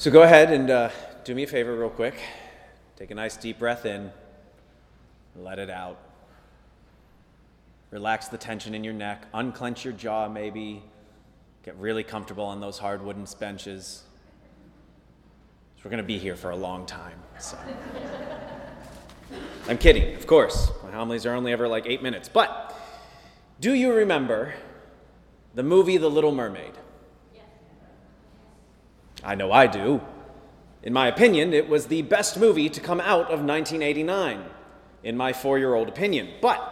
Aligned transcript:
So 0.00 0.10
go 0.10 0.22
ahead 0.22 0.50
and 0.50 0.70
uh, 0.70 0.88
do 1.24 1.34
me 1.34 1.42
a 1.42 1.46
favor, 1.46 1.76
real 1.76 1.90
quick. 1.90 2.14
Take 2.96 3.10
a 3.10 3.14
nice 3.14 3.36
deep 3.36 3.58
breath 3.58 3.84
in, 3.84 4.10
let 5.36 5.58
it 5.58 5.68
out. 5.68 5.98
Relax 7.90 8.28
the 8.28 8.38
tension 8.38 8.74
in 8.74 8.82
your 8.82 8.94
neck, 8.94 9.26
unclench 9.34 9.84
your 9.84 9.92
jaw, 9.92 10.26
maybe. 10.26 10.82
Get 11.64 11.76
really 11.76 12.02
comfortable 12.02 12.44
on 12.44 12.62
those 12.62 12.78
hard 12.78 13.04
wooden 13.04 13.26
benches. 13.38 14.04
We're 15.84 15.90
going 15.90 16.02
to 16.02 16.06
be 16.06 16.16
here 16.16 16.34
for 16.34 16.48
a 16.48 16.56
long 16.56 16.86
time. 16.86 17.18
So. 17.38 17.58
I'm 19.68 19.76
kidding, 19.76 20.16
of 20.16 20.26
course. 20.26 20.72
My 20.82 20.92
homilies 20.92 21.26
are 21.26 21.34
only 21.34 21.52
ever 21.52 21.68
like 21.68 21.84
eight 21.84 22.02
minutes. 22.02 22.26
But 22.26 22.74
do 23.60 23.74
you 23.74 23.92
remember 23.92 24.54
the 25.54 25.62
movie 25.62 25.98
The 25.98 26.08
Little 26.08 26.32
Mermaid? 26.32 26.72
I 29.22 29.34
know 29.34 29.52
I 29.52 29.66
do. 29.66 30.00
In 30.82 30.92
my 30.92 31.08
opinion, 31.08 31.52
it 31.52 31.68
was 31.68 31.86
the 31.86 32.02
best 32.02 32.38
movie 32.38 32.70
to 32.70 32.80
come 32.80 33.00
out 33.00 33.30
of 33.30 33.44
1989, 33.44 34.44
in 35.02 35.16
my 35.16 35.32
four 35.32 35.58
year 35.58 35.74
old 35.74 35.88
opinion. 35.88 36.28
But 36.40 36.66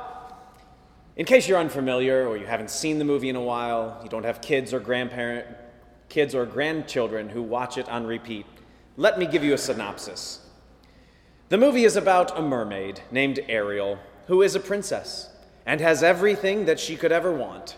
in 1.16 1.26
case 1.26 1.48
you're 1.48 1.58
unfamiliar 1.58 2.26
or 2.26 2.36
you 2.36 2.46
haven't 2.46 2.70
seen 2.70 2.98
the 2.98 3.04
movie 3.04 3.28
in 3.28 3.36
a 3.36 3.42
while, 3.42 4.00
you 4.02 4.08
don't 4.08 4.24
have 4.24 4.40
kids 4.40 4.72
or 4.72 4.80
grandparent, 4.80 5.46
kids 6.08 6.34
or 6.34 6.46
grandchildren 6.46 7.28
who 7.28 7.42
watch 7.42 7.76
it 7.76 7.88
on 7.88 8.06
repeat, 8.06 8.46
let 8.96 9.18
me 9.18 9.26
give 9.26 9.44
you 9.44 9.52
a 9.52 9.58
synopsis. 9.58 10.46
The 11.50 11.58
movie 11.58 11.84
is 11.84 11.96
about 11.96 12.38
a 12.38 12.42
mermaid 12.42 13.00
named 13.10 13.40
Ariel 13.48 13.98
who 14.26 14.42
is 14.42 14.54
a 14.54 14.60
princess 14.60 15.30
and 15.66 15.80
has 15.80 16.02
everything 16.02 16.64
that 16.66 16.80
she 16.80 16.96
could 16.96 17.12
ever 17.12 17.32
want. 17.32 17.76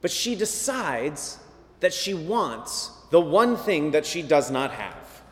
But 0.00 0.10
she 0.10 0.34
decides 0.34 1.38
that 1.80 1.92
she 1.92 2.14
wants 2.14 2.90
the 3.12 3.20
one 3.20 3.58
thing 3.58 3.90
that 3.90 4.06
she 4.06 4.22
does 4.22 4.50
not 4.50 4.70
have, 4.70 5.22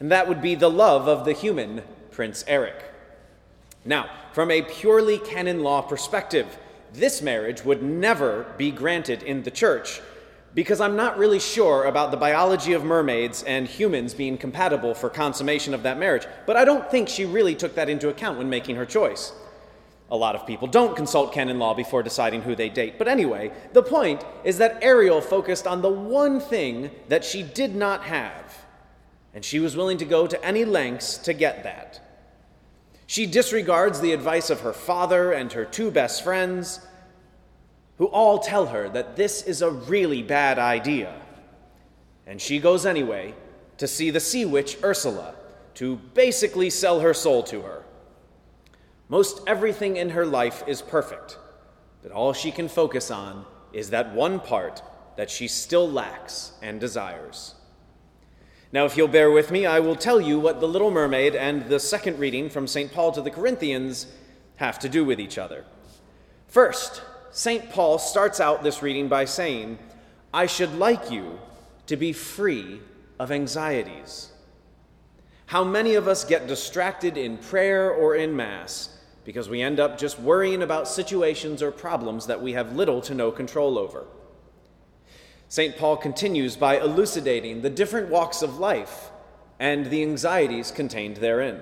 and 0.00 0.10
that 0.10 0.26
would 0.26 0.42
be 0.42 0.56
the 0.56 0.68
love 0.68 1.06
of 1.06 1.24
the 1.24 1.32
human 1.32 1.80
Prince 2.10 2.44
Eric. 2.48 2.74
Now, 3.84 4.10
from 4.32 4.50
a 4.50 4.62
purely 4.62 5.18
canon 5.18 5.62
law 5.62 5.82
perspective, 5.82 6.58
this 6.92 7.22
marriage 7.22 7.64
would 7.64 7.80
never 7.80 8.52
be 8.58 8.72
granted 8.72 9.22
in 9.22 9.44
the 9.44 9.52
church 9.52 10.00
because 10.52 10.80
I'm 10.80 10.96
not 10.96 11.16
really 11.16 11.38
sure 11.38 11.84
about 11.84 12.10
the 12.10 12.16
biology 12.16 12.72
of 12.72 12.82
mermaids 12.82 13.44
and 13.44 13.68
humans 13.68 14.14
being 14.14 14.36
compatible 14.36 14.92
for 14.92 15.08
consummation 15.08 15.74
of 15.74 15.84
that 15.84 16.00
marriage, 16.00 16.26
but 16.44 16.56
I 16.56 16.64
don't 16.64 16.90
think 16.90 17.08
she 17.08 17.24
really 17.24 17.54
took 17.54 17.76
that 17.76 17.88
into 17.88 18.08
account 18.08 18.36
when 18.36 18.50
making 18.50 18.74
her 18.74 18.84
choice. 18.84 19.32
A 20.12 20.16
lot 20.16 20.36
of 20.36 20.46
people 20.46 20.68
don't 20.68 20.94
consult 20.94 21.32
canon 21.32 21.58
law 21.58 21.72
before 21.72 22.02
deciding 22.02 22.42
who 22.42 22.54
they 22.54 22.68
date. 22.68 22.98
But 22.98 23.08
anyway, 23.08 23.50
the 23.72 23.82
point 23.82 24.22
is 24.44 24.58
that 24.58 24.84
Ariel 24.84 25.22
focused 25.22 25.66
on 25.66 25.80
the 25.80 25.88
one 25.88 26.38
thing 26.38 26.90
that 27.08 27.24
she 27.24 27.42
did 27.42 27.74
not 27.74 28.04
have, 28.04 28.54
and 29.32 29.42
she 29.42 29.58
was 29.58 29.74
willing 29.74 29.96
to 29.96 30.04
go 30.04 30.26
to 30.26 30.44
any 30.44 30.66
lengths 30.66 31.16
to 31.16 31.32
get 31.32 31.62
that. 31.62 31.98
She 33.06 33.24
disregards 33.24 34.00
the 34.00 34.12
advice 34.12 34.50
of 34.50 34.60
her 34.60 34.74
father 34.74 35.32
and 35.32 35.50
her 35.54 35.64
two 35.64 35.90
best 35.90 36.22
friends, 36.22 36.86
who 37.96 38.04
all 38.06 38.38
tell 38.38 38.66
her 38.66 38.90
that 38.90 39.16
this 39.16 39.42
is 39.42 39.62
a 39.62 39.70
really 39.70 40.22
bad 40.22 40.58
idea. 40.58 41.14
And 42.26 42.38
she 42.38 42.58
goes 42.58 42.84
anyway 42.84 43.34
to 43.78 43.88
see 43.88 44.10
the 44.10 44.20
sea 44.20 44.44
witch 44.44 44.76
Ursula 44.84 45.36
to 45.74 45.96
basically 46.12 46.68
sell 46.68 47.00
her 47.00 47.14
soul 47.14 47.42
to 47.44 47.62
her. 47.62 47.81
Most 49.12 49.42
everything 49.46 49.98
in 49.98 50.08
her 50.08 50.24
life 50.24 50.64
is 50.66 50.80
perfect, 50.80 51.36
but 52.02 52.12
all 52.12 52.32
she 52.32 52.50
can 52.50 52.66
focus 52.66 53.10
on 53.10 53.44
is 53.74 53.90
that 53.90 54.14
one 54.14 54.40
part 54.40 54.82
that 55.18 55.28
she 55.28 55.48
still 55.48 55.86
lacks 55.86 56.52
and 56.62 56.80
desires. 56.80 57.54
Now, 58.72 58.86
if 58.86 58.96
you'll 58.96 59.08
bear 59.08 59.30
with 59.30 59.50
me, 59.50 59.66
I 59.66 59.80
will 59.80 59.96
tell 59.96 60.18
you 60.18 60.40
what 60.40 60.60
The 60.60 60.66
Little 60.66 60.90
Mermaid 60.90 61.36
and 61.36 61.66
the 61.66 61.78
second 61.78 62.18
reading 62.18 62.48
from 62.48 62.66
St. 62.66 62.90
Paul 62.90 63.12
to 63.12 63.20
the 63.20 63.30
Corinthians 63.30 64.06
have 64.56 64.78
to 64.78 64.88
do 64.88 65.04
with 65.04 65.20
each 65.20 65.36
other. 65.36 65.66
First, 66.48 67.02
St. 67.32 67.68
Paul 67.68 67.98
starts 67.98 68.40
out 68.40 68.62
this 68.62 68.82
reading 68.82 69.08
by 69.08 69.26
saying, 69.26 69.78
I 70.32 70.46
should 70.46 70.74
like 70.76 71.10
you 71.10 71.38
to 71.84 71.98
be 71.98 72.14
free 72.14 72.80
of 73.18 73.30
anxieties. 73.30 74.32
How 75.44 75.64
many 75.64 75.96
of 75.96 76.08
us 76.08 76.24
get 76.24 76.46
distracted 76.46 77.18
in 77.18 77.36
prayer 77.36 77.90
or 77.90 78.14
in 78.14 78.34
Mass 78.34 78.88
because 79.24 79.48
we 79.48 79.62
end 79.62 79.78
up 79.78 79.98
just 79.98 80.18
worrying 80.18 80.62
about 80.62 80.88
situations 80.88 81.62
or 81.62 81.70
problems 81.70 82.26
that 82.26 82.42
we 82.42 82.52
have 82.52 82.76
little 82.76 83.00
to 83.02 83.14
no 83.14 83.30
control 83.30 83.78
over. 83.78 84.06
St. 85.48 85.76
Paul 85.76 85.96
continues 85.96 86.56
by 86.56 86.78
elucidating 86.78 87.60
the 87.60 87.70
different 87.70 88.08
walks 88.08 88.42
of 88.42 88.58
life 88.58 89.10
and 89.60 89.86
the 89.86 90.02
anxieties 90.02 90.70
contained 90.70 91.18
therein. 91.18 91.60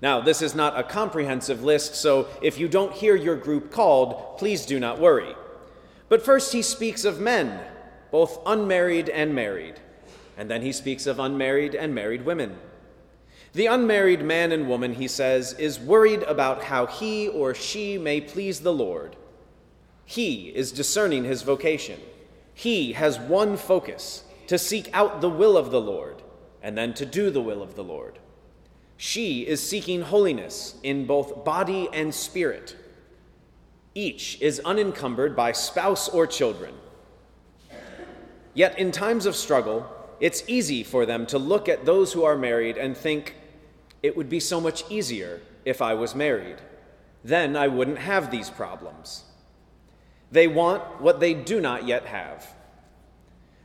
Now, 0.00 0.20
this 0.20 0.42
is 0.42 0.54
not 0.54 0.78
a 0.78 0.84
comprehensive 0.84 1.64
list, 1.64 1.96
so 1.96 2.28
if 2.40 2.58
you 2.58 2.68
don't 2.68 2.92
hear 2.92 3.16
your 3.16 3.34
group 3.36 3.72
called, 3.72 4.38
please 4.38 4.64
do 4.64 4.78
not 4.78 5.00
worry. 5.00 5.34
But 6.08 6.24
first, 6.24 6.52
he 6.52 6.62
speaks 6.62 7.04
of 7.04 7.20
men, 7.20 7.60
both 8.12 8.38
unmarried 8.46 9.08
and 9.08 9.34
married, 9.34 9.80
and 10.36 10.48
then 10.48 10.62
he 10.62 10.72
speaks 10.72 11.06
of 11.06 11.18
unmarried 11.18 11.74
and 11.74 11.94
married 11.94 12.24
women. 12.24 12.56
The 13.52 13.66
unmarried 13.66 14.22
man 14.22 14.52
and 14.52 14.68
woman, 14.68 14.94
he 14.94 15.08
says, 15.08 15.54
is 15.54 15.80
worried 15.80 16.22
about 16.24 16.64
how 16.64 16.86
he 16.86 17.28
or 17.28 17.54
she 17.54 17.98
may 17.98 18.20
please 18.20 18.60
the 18.60 18.72
Lord. 18.72 19.16
He 20.04 20.48
is 20.48 20.72
discerning 20.72 21.24
his 21.24 21.42
vocation. 21.42 22.00
He 22.54 22.92
has 22.92 23.18
one 23.18 23.56
focus 23.56 24.24
to 24.48 24.58
seek 24.58 24.90
out 24.92 25.20
the 25.20 25.30
will 25.30 25.56
of 25.56 25.70
the 25.70 25.80
Lord 25.80 26.22
and 26.62 26.76
then 26.76 26.94
to 26.94 27.06
do 27.06 27.30
the 27.30 27.40
will 27.40 27.62
of 27.62 27.74
the 27.74 27.84
Lord. 27.84 28.18
She 28.96 29.46
is 29.46 29.66
seeking 29.66 30.02
holiness 30.02 30.74
in 30.82 31.06
both 31.06 31.44
body 31.44 31.88
and 31.92 32.14
spirit. 32.14 32.76
Each 33.94 34.40
is 34.40 34.60
unencumbered 34.60 35.36
by 35.36 35.52
spouse 35.52 36.08
or 36.08 36.26
children. 36.26 36.74
Yet 38.54 38.78
in 38.78 38.90
times 38.90 39.24
of 39.24 39.36
struggle, 39.36 39.86
it's 40.20 40.42
easy 40.46 40.82
for 40.82 41.06
them 41.06 41.26
to 41.26 41.38
look 41.38 41.68
at 41.68 41.84
those 41.84 42.12
who 42.12 42.24
are 42.24 42.36
married 42.36 42.76
and 42.76 42.96
think, 42.96 43.36
it 44.02 44.16
would 44.16 44.28
be 44.28 44.40
so 44.40 44.60
much 44.60 44.88
easier 44.90 45.40
if 45.64 45.82
I 45.82 45.94
was 45.94 46.14
married. 46.14 46.56
Then 47.24 47.56
I 47.56 47.68
wouldn't 47.68 47.98
have 47.98 48.30
these 48.30 48.50
problems. 48.50 49.24
They 50.30 50.46
want 50.46 51.00
what 51.00 51.20
they 51.20 51.34
do 51.34 51.60
not 51.60 51.86
yet 51.86 52.06
have. 52.06 52.54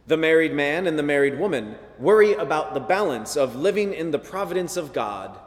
The 0.08 0.18
married 0.18 0.53
man 0.53 0.88
and 0.88 0.97
the 1.00 1.03
married 1.03 1.40
woman 1.40 1.75
worry 1.97 2.34
about 2.34 2.74
the 2.74 2.80
balance 2.80 3.38
of 3.38 3.56
living 3.56 3.94
in 3.94 4.12
the 4.12 4.20
providence 4.20 4.75
of 4.75 4.94
God 4.94 5.40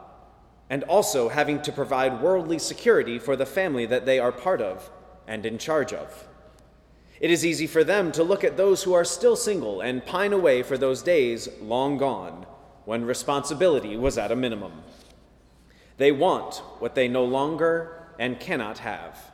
and 0.69 0.83
also 0.83 1.29
having 1.29 1.61
to 1.61 1.71
provide 1.71 2.21
worldly 2.21 2.59
security 2.59 3.19
for 3.19 3.35
the 3.35 3.45
family 3.45 3.85
that 3.85 4.05
they 4.05 4.19
are 4.19 4.31
part 4.31 4.61
of 4.61 4.89
and 5.27 5.45
in 5.45 5.57
charge 5.57 5.93
of. 5.93 6.26
It 7.19 7.31
is 7.31 7.45
easy 7.45 7.67
for 7.67 7.83
them 7.83 8.11
to 8.11 8.23
look 8.23 8.43
at 8.43 8.57
those 8.57 8.83
who 8.83 8.93
are 8.93 9.03
still 9.03 9.35
single 9.35 9.81
and 9.81 10.05
pine 10.05 10.33
away 10.33 10.61
for 10.63 10.77
those 10.77 11.01
days 11.01 11.49
long 11.61 11.97
gone 11.97 12.45
when 12.85 13.05
responsibility 13.05 13.97
was 13.97 14.17
at 14.17 14.31
a 14.31 14.35
minimum. 14.35 14.83
They 15.97 16.11
want 16.11 16.61
what 16.79 16.95
they 16.95 17.07
no 17.07 17.25
longer 17.25 18.07
and 18.19 18.39
cannot 18.39 18.79
have. 18.79 19.31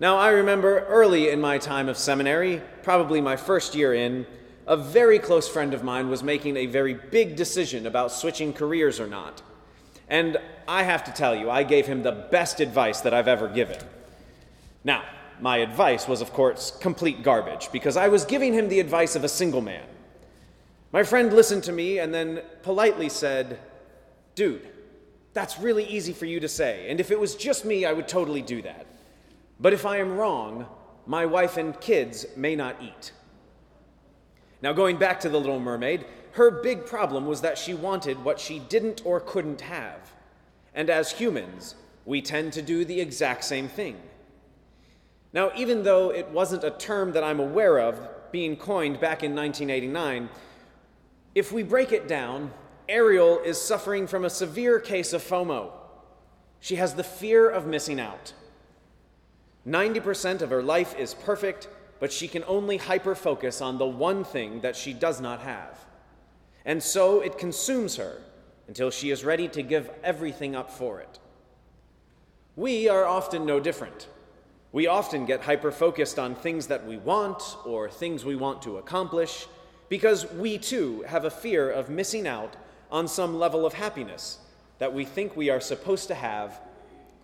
Now, 0.00 0.16
I 0.16 0.30
remember 0.30 0.80
early 0.86 1.28
in 1.28 1.40
my 1.40 1.58
time 1.58 1.88
of 1.88 1.96
seminary, 1.96 2.62
probably 2.82 3.20
my 3.20 3.36
first 3.36 3.74
year 3.74 3.94
in, 3.94 4.26
a 4.66 4.76
very 4.76 5.18
close 5.18 5.48
friend 5.48 5.74
of 5.74 5.84
mine 5.84 6.08
was 6.08 6.22
making 6.22 6.56
a 6.56 6.66
very 6.66 6.94
big 6.94 7.36
decision 7.36 7.86
about 7.86 8.10
switching 8.10 8.52
careers 8.52 8.98
or 8.98 9.06
not. 9.06 9.42
And 10.08 10.38
I 10.66 10.82
have 10.82 11.04
to 11.04 11.12
tell 11.12 11.34
you, 11.34 11.50
I 11.50 11.62
gave 11.62 11.86
him 11.86 12.02
the 12.02 12.12
best 12.12 12.60
advice 12.60 13.02
that 13.02 13.14
I've 13.14 13.28
ever 13.28 13.48
given. 13.48 13.78
Now, 14.82 15.04
my 15.40 15.58
advice 15.58 16.06
was, 16.06 16.20
of 16.20 16.32
course, 16.32 16.70
complete 16.80 17.22
garbage 17.22 17.70
because 17.72 17.96
I 17.96 18.08
was 18.08 18.24
giving 18.24 18.52
him 18.52 18.68
the 18.68 18.80
advice 18.80 19.16
of 19.16 19.24
a 19.24 19.28
single 19.28 19.60
man. 19.60 19.84
My 20.92 21.02
friend 21.02 21.32
listened 21.32 21.64
to 21.64 21.72
me 21.72 21.98
and 21.98 22.14
then 22.14 22.42
politely 22.62 23.08
said, 23.08 23.58
Dude, 24.34 24.68
that's 25.32 25.58
really 25.58 25.84
easy 25.84 26.12
for 26.12 26.26
you 26.26 26.40
to 26.40 26.48
say, 26.48 26.88
and 26.88 27.00
if 27.00 27.10
it 27.10 27.18
was 27.18 27.34
just 27.34 27.64
me, 27.64 27.84
I 27.84 27.92
would 27.92 28.08
totally 28.08 28.42
do 28.42 28.62
that. 28.62 28.86
But 29.60 29.72
if 29.72 29.84
I 29.84 29.98
am 29.98 30.16
wrong, 30.16 30.66
my 31.06 31.26
wife 31.26 31.56
and 31.56 31.78
kids 31.80 32.26
may 32.36 32.56
not 32.56 32.76
eat. 32.80 33.12
Now, 34.62 34.72
going 34.72 34.96
back 34.96 35.20
to 35.20 35.28
the 35.28 35.38
Little 35.38 35.60
Mermaid, 35.60 36.06
her 36.32 36.50
big 36.50 36.86
problem 36.86 37.26
was 37.26 37.42
that 37.42 37.58
she 37.58 37.74
wanted 37.74 38.24
what 38.24 38.40
she 38.40 38.58
didn't 38.58 39.02
or 39.04 39.20
couldn't 39.20 39.60
have. 39.60 40.12
And 40.74 40.90
as 40.90 41.12
humans, 41.12 41.74
we 42.04 42.22
tend 42.22 42.52
to 42.54 42.62
do 42.62 42.84
the 42.84 43.00
exact 43.00 43.44
same 43.44 43.68
thing. 43.68 43.96
Now, 45.34 45.50
even 45.56 45.82
though 45.82 46.12
it 46.12 46.30
wasn't 46.30 46.62
a 46.62 46.70
term 46.70 47.12
that 47.12 47.24
I'm 47.24 47.40
aware 47.40 47.80
of 47.80 47.98
being 48.30 48.56
coined 48.56 49.00
back 49.00 49.24
in 49.24 49.34
1989, 49.34 50.28
if 51.34 51.50
we 51.50 51.64
break 51.64 51.90
it 51.90 52.06
down, 52.06 52.52
Ariel 52.88 53.40
is 53.40 53.60
suffering 53.60 54.06
from 54.06 54.24
a 54.24 54.30
severe 54.30 54.78
case 54.78 55.12
of 55.12 55.24
FOMO. 55.24 55.72
She 56.60 56.76
has 56.76 56.94
the 56.94 57.02
fear 57.02 57.50
of 57.50 57.66
missing 57.66 57.98
out. 57.98 58.32
90% 59.66 60.40
of 60.40 60.50
her 60.50 60.62
life 60.62 60.96
is 60.96 61.14
perfect, 61.14 61.66
but 61.98 62.12
she 62.12 62.28
can 62.28 62.44
only 62.46 62.76
hyper 62.76 63.16
focus 63.16 63.60
on 63.60 63.78
the 63.78 63.86
one 63.86 64.22
thing 64.22 64.60
that 64.60 64.76
she 64.76 64.92
does 64.92 65.20
not 65.20 65.40
have. 65.40 65.84
And 66.64 66.80
so 66.80 67.20
it 67.20 67.38
consumes 67.38 67.96
her 67.96 68.18
until 68.68 68.90
she 68.90 69.10
is 69.10 69.24
ready 69.24 69.48
to 69.48 69.62
give 69.62 69.90
everything 70.04 70.54
up 70.54 70.70
for 70.70 71.00
it. 71.00 71.18
We 72.54 72.88
are 72.88 73.04
often 73.04 73.44
no 73.44 73.58
different. 73.58 74.06
We 74.74 74.88
often 74.88 75.24
get 75.24 75.40
hyper 75.40 75.70
focused 75.70 76.18
on 76.18 76.34
things 76.34 76.66
that 76.66 76.84
we 76.84 76.96
want 76.96 77.40
or 77.64 77.88
things 77.88 78.24
we 78.24 78.34
want 78.34 78.60
to 78.62 78.78
accomplish 78.78 79.46
because 79.88 80.28
we 80.32 80.58
too 80.58 81.04
have 81.06 81.24
a 81.24 81.30
fear 81.30 81.70
of 81.70 81.90
missing 81.90 82.26
out 82.26 82.56
on 82.90 83.06
some 83.06 83.38
level 83.38 83.66
of 83.66 83.74
happiness 83.74 84.38
that 84.80 84.92
we 84.92 85.04
think 85.04 85.36
we 85.36 85.48
are 85.48 85.60
supposed 85.60 86.08
to 86.08 86.16
have 86.16 86.60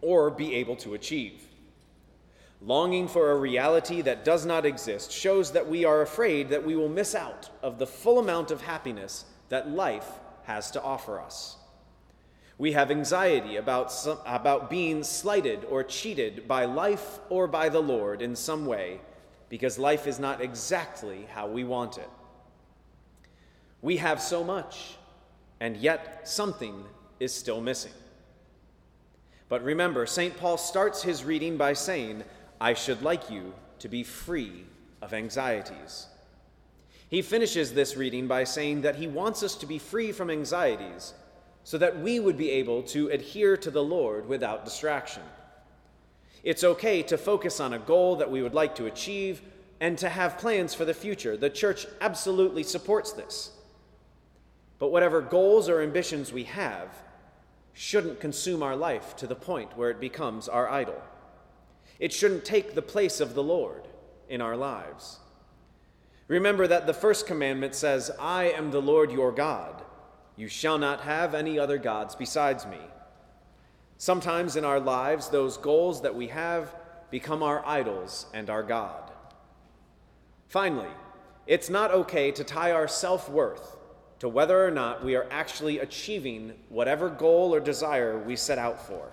or 0.00 0.31
be 0.31 0.55
able 0.55 0.76
to 0.76 0.94
achieve. 0.94 1.43
Longing 2.62 3.08
for 3.08 3.32
a 3.32 3.37
reality 3.37 4.00
that 4.03 4.25
does 4.25 4.46
not 4.46 4.64
exist 4.64 5.11
shows 5.11 5.50
that 5.50 5.69
we 5.69 5.85
are 5.85 6.03
afraid 6.03 6.50
that 6.50 6.64
we 6.64 6.76
will 6.76 6.88
miss 6.88 7.17
out 7.17 7.50
of 7.64 7.81
the 7.81 7.87
full 7.87 8.20
amount 8.20 8.53
of 8.53 8.62
happiness 8.62 9.25
that 9.49 9.69
life 9.69 10.08
has 10.44 10.70
to 10.70 10.81
offer 10.81 11.19
us. 11.19 11.56
We 12.61 12.73
have 12.73 12.91
anxiety 12.91 13.57
about, 13.57 13.91
some, 13.91 14.19
about 14.27 14.69
being 14.69 15.03
slighted 15.03 15.65
or 15.71 15.83
cheated 15.83 16.47
by 16.47 16.67
life 16.67 17.19
or 17.31 17.47
by 17.47 17.71
the 17.71 17.81
Lord 17.81 18.21
in 18.21 18.37
some 18.37 18.67
way 18.67 19.01
because 19.49 19.79
life 19.79 20.07
is 20.07 20.19
not 20.19 20.43
exactly 20.43 21.27
how 21.33 21.49
we 21.49 21.65
want 21.65 21.97
it. 21.97 22.11
We 23.81 23.97
have 23.97 24.21
so 24.21 24.45
much, 24.45 24.99
and 25.59 25.75
yet 25.79 26.29
something 26.29 26.85
is 27.19 27.33
still 27.33 27.62
missing. 27.62 27.95
But 29.49 29.65
remember, 29.65 30.05
St. 30.05 30.37
Paul 30.37 30.59
starts 30.59 31.03
his 31.03 31.25
reading 31.25 31.56
by 31.56 31.73
saying, 31.73 32.25
I 32.61 32.75
should 32.75 33.01
like 33.01 33.31
you 33.31 33.55
to 33.79 33.89
be 33.89 34.03
free 34.03 34.67
of 35.01 35.15
anxieties. 35.15 36.09
He 37.09 37.23
finishes 37.23 37.73
this 37.73 37.97
reading 37.97 38.27
by 38.27 38.45
saying 38.45 38.83
that 38.83 38.97
he 38.97 39.06
wants 39.06 39.43
us 39.43 39.55
to 39.55 39.67
be 39.67 39.79
free 39.79 40.13
from 40.13 40.29
anxieties 40.29 41.15
so 41.65 41.79
that 41.79 42.01
we 42.01 42.19
would 42.21 42.37
be 42.37 42.51
able 42.51 42.83
to 42.83 43.09
adhere 43.09 43.57
to 43.57 43.71
the 43.71 43.83
Lord 43.83 44.29
without 44.29 44.65
distraction. 44.65 45.23
It's 46.43 46.65
okay 46.65 47.03
to 47.05 47.19
focus 47.19 47.61
on 47.61 47.75
a 47.75 47.79
goal 47.79 48.17
that 48.17 48.31
we 48.31 48.43
would 48.43 48.55
like 48.55 48.75
to 48.77 48.87
achieve 48.87 49.43
and 49.81 49.97
to 49.99 50.09
have 50.09 50.39
plans 50.39 50.75
for 50.75 50.85
the 50.85 50.95
future. 50.95 51.37
The 51.37 51.51
church 51.51 51.87
absolutely 52.01 52.62
supports 52.62 53.12
this. 53.12 53.51
But 54.79 54.93
whatever 54.93 55.21
goals 55.21 55.69
or 55.69 55.83
ambitions 55.83 56.33
we 56.33 56.45
have 56.45 56.89
shouldn't 57.73 58.21
consume 58.21 58.63
our 58.63 58.77
life 58.77 59.15
to 59.17 59.27
the 59.27 59.35
point 59.35 59.77
where 59.77 59.91
it 59.91 60.01
becomes 60.01 60.49
our 60.49 60.69
idol. 60.69 61.01
It 61.99 62.13
shouldn't 62.13 62.45
take 62.45 62.75
the 62.75 62.83
place 62.83 63.21
of 63.21 63.35
the 63.35 63.43
Lord 63.43 63.87
in 64.29 64.41
our 64.41 64.56
lives. 64.56 65.19
Remember 66.29 66.67
that 66.67 66.87
the 66.87 66.95
first 66.95 67.27
commandment 67.27 67.75
says, 67.75 68.11
I 68.19 68.45
am 68.45 68.71
the 68.71 68.81
Lord 68.81 69.11
your 69.11 69.33
God. 69.33 69.83
You 70.41 70.49
shall 70.49 70.79
not 70.79 71.03
have 71.03 71.35
any 71.35 71.59
other 71.59 71.77
gods 71.77 72.15
besides 72.15 72.65
me. 72.65 72.79
Sometimes 73.99 74.57
in 74.57 74.65
our 74.65 74.81
lives, 74.81 75.29
those 75.29 75.59
goals 75.59 76.01
that 76.01 76.15
we 76.15 76.29
have 76.29 76.75
become 77.11 77.43
our 77.43 77.63
idols 77.67 78.25
and 78.33 78.49
our 78.49 78.63
God. 78.63 79.11
Finally, 80.49 80.89
it's 81.47 81.69
not 81.69 81.91
okay 81.91 82.31
to 82.31 82.43
tie 82.43 82.71
our 82.71 82.89
self 82.89 83.29
worth 83.29 83.77
to 84.21 84.31
whether 84.31 84.65
or 84.67 84.71
not 84.71 85.05
we 85.05 85.15
are 85.15 85.27
actually 85.31 85.79
achieving 85.79 86.55
whatever 86.71 87.11
goal 87.11 87.55
or 87.55 87.61
desire 87.61 88.19
we 88.19 88.35
set 88.35 88.57
out 88.57 88.81
for. 88.87 89.13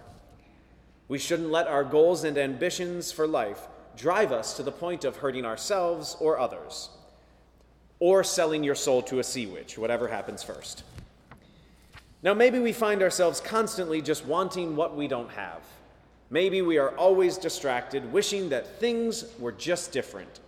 We 1.09 1.19
shouldn't 1.19 1.51
let 1.51 1.67
our 1.67 1.83
goals 1.83 2.23
and 2.23 2.37
ambitions 2.37 3.11
for 3.11 3.27
life 3.27 3.67
drive 3.97 4.31
us 4.31 4.55
to 4.55 4.63
the 4.63 4.71
point 4.71 5.03
of 5.03 5.17
hurting 5.17 5.43
ourselves 5.43 6.15
or 6.21 6.39
others, 6.39 6.87
or 7.99 8.23
selling 8.23 8.63
your 8.63 8.75
soul 8.75 9.01
to 9.01 9.19
a 9.19 9.25
sea 9.25 9.45
witch, 9.45 9.77
whatever 9.77 10.07
happens 10.07 10.41
first. 10.41 10.85
Now, 12.27 12.33
maybe 12.33 12.59
we 12.59 12.73
find 12.73 13.01
ourselves 13.01 13.39
constantly 13.39 14.01
just 14.01 14.25
wanting 14.25 14.75
what 14.75 14.97
we 14.97 15.07
don't 15.07 15.31
have. 15.31 15.61
Maybe 16.29 16.61
we 16.61 16.77
are 16.77 16.93
always 16.97 17.37
distracted, 17.37 18.11
wishing 18.11 18.49
that 18.49 18.81
things 18.81 19.23
were 19.39 19.53
just 19.53 19.93
different. 19.93 20.41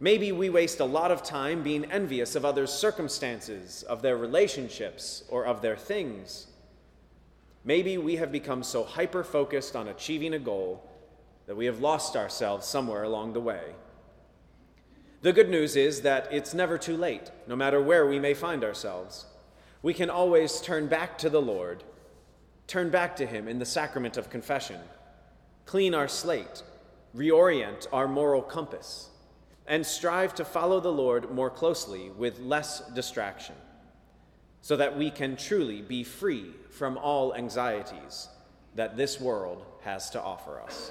Maybe 0.00 0.32
we 0.32 0.48
waste 0.48 0.80
a 0.80 0.86
lot 0.86 1.10
of 1.10 1.22
time 1.22 1.62
being 1.62 1.84
envious 1.92 2.34
of 2.34 2.46
others' 2.46 2.72
circumstances, 2.72 3.82
of 3.82 4.00
their 4.00 4.16
relationships, 4.16 5.22
or 5.28 5.44
of 5.44 5.60
their 5.60 5.76
things. 5.76 6.46
Maybe 7.62 7.98
we 7.98 8.16
have 8.16 8.32
become 8.32 8.62
so 8.62 8.82
hyper 8.82 9.22
focused 9.22 9.76
on 9.76 9.88
achieving 9.88 10.32
a 10.32 10.38
goal 10.38 10.82
that 11.44 11.58
we 11.58 11.66
have 11.66 11.80
lost 11.80 12.16
ourselves 12.16 12.66
somewhere 12.66 13.02
along 13.02 13.34
the 13.34 13.40
way. 13.40 13.74
The 15.20 15.34
good 15.34 15.50
news 15.50 15.76
is 15.76 16.00
that 16.00 16.26
it's 16.32 16.54
never 16.54 16.78
too 16.78 16.96
late, 16.96 17.30
no 17.46 17.54
matter 17.54 17.82
where 17.82 18.06
we 18.06 18.18
may 18.18 18.32
find 18.32 18.64
ourselves. 18.64 19.26
We 19.82 19.94
can 19.94 20.10
always 20.10 20.60
turn 20.60 20.88
back 20.88 21.18
to 21.18 21.30
the 21.30 21.40
Lord, 21.40 21.84
turn 22.66 22.90
back 22.90 23.16
to 23.16 23.26
Him 23.26 23.46
in 23.46 23.58
the 23.58 23.64
sacrament 23.64 24.16
of 24.16 24.30
confession, 24.30 24.80
clean 25.66 25.94
our 25.94 26.08
slate, 26.08 26.62
reorient 27.14 27.86
our 27.92 28.08
moral 28.08 28.42
compass, 28.42 29.10
and 29.66 29.86
strive 29.86 30.34
to 30.34 30.44
follow 30.44 30.80
the 30.80 30.92
Lord 30.92 31.30
more 31.30 31.50
closely 31.50 32.10
with 32.10 32.40
less 32.40 32.80
distraction 32.94 33.54
so 34.62 34.76
that 34.76 34.96
we 34.96 35.10
can 35.10 35.36
truly 35.36 35.82
be 35.82 36.02
free 36.02 36.52
from 36.70 36.98
all 36.98 37.34
anxieties 37.34 38.28
that 38.74 38.96
this 38.96 39.20
world 39.20 39.64
has 39.82 40.10
to 40.10 40.20
offer 40.20 40.60
us. 40.60 40.90